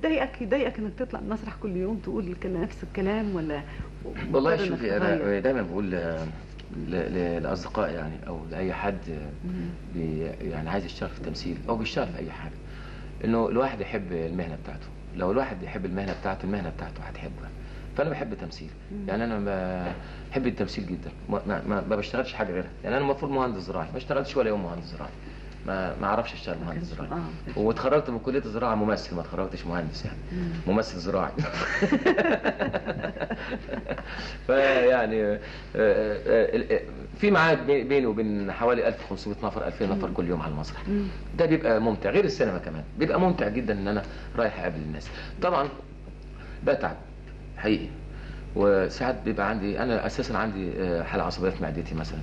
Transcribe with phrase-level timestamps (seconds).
[0.00, 3.62] بتضايقك يضايقك إنك تطلع المسرح كل يوم تقول كان نفس الكلام ولا
[4.32, 6.26] والله شوفي؟ أنا دايما بقول ل-
[6.90, 8.98] ل- لاصدقائي يعني أو لأي حد.
[9.94, 12.52] بي يعني عايز يشتغل في التمثيل أو بيشتغل في أي حاجة.
[13.24, 14.86] إنه الواحد يحب المهنة بتاعته.
[15.16, 17.50] لو الواحد يحب المهنة بتاعته المهنة بتاعته هتحبها
[17.96, 18.70] فأنا بحب التمثيل.
[19.08, 19.38] يعني أنا
[20.30, 21.10] بحب التمثيل جدا.
[21.28, 22.70] ما, ما, ما ما بشتغلش حاجة غيرها.
[22.84, 23.90] يعني أنا المفروض مهندس زراعي.
[23.90, 25.10] ما اشتغلتش ولا يوم مهندس زراعي.
[25.66, 27.10] ما ما أعرفش اشتغل مهندس زراعي.
[27.56, 30.16] واتخرجت من كلية الزراعة ممثل ما اتخرجتش مهندس يعني.
[30.32, 30.48] مم.
[30.72, 31.32] ممثل زراعي.
[34.46, 35.38] فيعني آه،
[35.76, 36.80] آه، آه،
[37.18, 40.82] في معاد بي- بيني وبين حوالي 1500 نفر 2000 نفر كل يوم على المسرح.
[41.38, 42.84] ده بيبقى ممتع غير السينما كمان.
[42.98, 44.02] بيبقى ممتع جدا إن أنا
[44.36, 45.08] رايح أقابل الناس.
[45.42, 45.68] طبعا
[46.66, 46.96] بتعب
[47.56, 47.86] حقيقي.
[48.56, 52.18] وساعات بيبقى عندي أنا أساسا عندي آه، حالة عصبية في معدتي مثلا.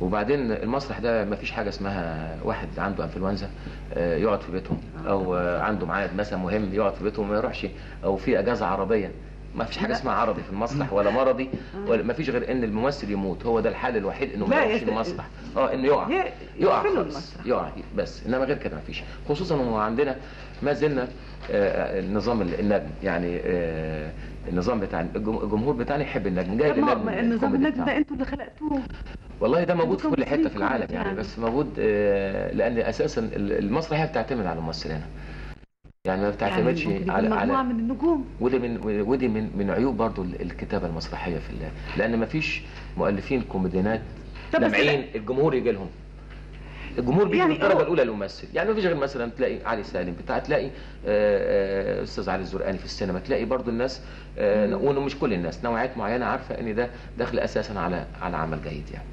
[0.00, 3.48] وبعدين المسرح ده ما فيش حاجة اسمها واحد عنده إنفلونزا
[3.94, 7.66] آه، يقعد في بيتهم أو آه، عنده ميعاد مثلا مهم يقعد في بيتهم وما يروحش
[8.04, 9.10] أو في أجازة عربية.
[9.56, 9.96] ما فيش حاجة لا.
[9.96, 11.50] اسمها عرضي في المسرح ولا مرضي
[11.86, 15.26] ولا ما فيش غير إن الممثل يموت هو ده الحل الوحيد إنه ما يروحش المسرح.
[15.56, 16.08] آه إنه يقع.
[16.10, 17.32] ي- يقع خالص.
[17.46, 18.26] يقع بس.
[18.26, 19.02] إنما غير كده ما فيش.
[19.28, 20.16] خصوصا انه عندنا
[20.62, 21.08] ما زلنا
[21.50, 22.86] آه، النظام النجم.
[23.02, 24.10] يعني آه،
[24.48, 27.84] النظام بتاع الجم- الجمهور بتاعنا يحب النجم جاي ما النظام النجم.
[27.84, 28.80] ده أنتوا اللي خلقتوه.
[29.40, 31.18] والله ده موجود في كل حتة في العالم يعني يعني.
[31.18, 35.00] بس موجود آه، لأن أساسا ال- المسرحية بتعتمد على الممثلين.
[36.06, 38.24] يعني ما بتعتمدش يعني على على من النجوم.
[38.40, 41.70] ودي من ودي من من عيوب برضو ال- الكتابة المسرحية في الله.
[41.96, 42.62] لأن ما فيش
[42.96, 44.00] مؤلفين كوميديانات
[44.52, 45.86] لامعين الجمهور يجي لهم.
[46.98, 50.14] الجمهور بيجي يعني الدرجه الأولى للممثل يعني ما فيش غير مثلا تلاقي علي سالم.
[50.24, 50.70] بتاع تلاقي آه،
[51.06, 53.18] آه، أستاذ علي الزرقاني في السينما.
[53.18, 54.00] تلاقي برضو الناس
[54.38, 55.64] آه، ومش كل الناس.
[55.64, 56.88] نوعيات معينة عارفة إن ده
[57.18, 59.04] داخل أساسا على على عمل جيد يعني.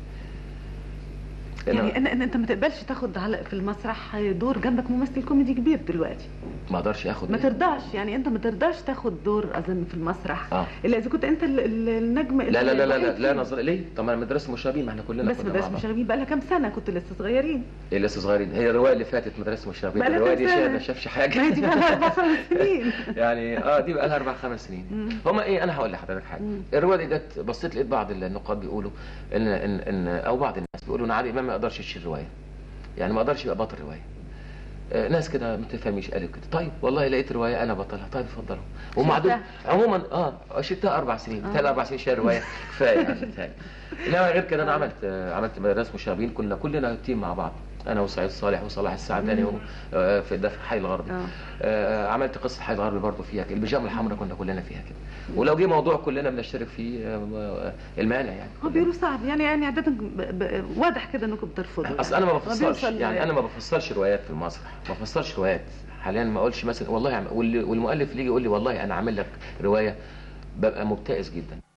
[1.67, 5.79] يعني أنا ان أنت ما تقبلش تاخد على في المسرح دور جنبك ممثل كوميدي كبير
[5.87, 6.25] دلوقتي.
[6.71, 10.53] ما أقدرش آخد ما إيه؟ ترضاش يعني أنت ما ترضاش تاخد دور أظن في المسرح.
[10.53, 10.65] آه.
[10.85, 13.39] إلا إذا كنت أنت ال- ال- النجم لا لا لا لا لا, لا فيه.
[13.39, 15.73] نظر ليه طب ما مدرسة مشاغبين ما إحنا كلنا بس بعض.
[15.73, 16.07] مشاغبين.
[16.07, 17.63] بقى لها كام سنة كنت لسه صغيرين.
[17.93, 18.51] إيه لسه صغيرين.
[18.51, 20.03] هي الرواية اللي فاتت مدرسة مشاغبين.
[20.03, 21.37] الرواية دي ما شافش حاجة.
[21.39, 22.91] ما هي دي بقى لها أربع خمس سنين.
[23.17, 25.09] يعني آه دي بقى لها أربع خمس سنين.
[25.25, 26.41] هما إيه أنا هقول لحضرتك حاجة.
[26.73, 28.91] الرواية دي جت بصيت لقيت بعض النقاد بيقولوا
[29.35, 32.27] إن إن إن أو بعض الناس بيقولوا إن عادل إمام ما يقدرش يشيل رواية.
[32.97, 34.01] يعني ما يقدرش يبقى بطل رواية.
[34.93, 36.41] آه، ناس كده ما تفهميش قالوا كده.
[36.51, 38.07] طيب والله لقيت رواية أنا بطلها.
[38.11, 38.61] طيب اتفضلوا.
[38.97, 41.45] ومعدوم شلتها؟ عموما آه شلتها أربع سنين.
[41.45, 41.59] آه.
[41.69, 42.39] أربع سنين شايل رواية.
[42.71, 42.99] كفاية
[43.37, 43.51] يعني.
[44.07, 46.29] انما غير كده أنا عملت آه، عملت مدرسة مشاغبين.
[46.29, 47.51] كنا كلنا تيم مع بعض.
[47.87, 49.43] أنا وسعيد صالح وصلاح السعداني.
[49.43, 49.51] و-
[49.93, 51.25] آه، في ده في حي الغربي آه.
[51.61, 53.53] آه، عملت قصة حي الغربي برضه فيها كده.
[53.55, 54.97] البيجامة الحمراء كنا كلنا فيها كده.
[55.35, 58.49] ولو جه موضوع كلنا بنشترك فيه آه، آه، المانع يعني.
[58.65, 62.01] هو بيقولوا صعب يعني يعني ب- واضح كده إنكم بترفضوا.
[62.01, 64.71] أصل أنا ما بفصلش يعني أنا ما بفصلش روايات في المسرح.
[64.89, 65.61] ما بفصلش روايات.
[66.01, 69.25] حاليا ما أقولش مثلا والله والمؤلف اللي يجي يقول لي والله أنا عامل لك
[69.61, 69.95] رواية
[70.57, 71.61] ببقى مبتئس جدا.